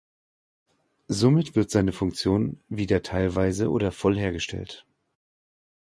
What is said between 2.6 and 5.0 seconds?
wieder teilweise oder voll hergestellt.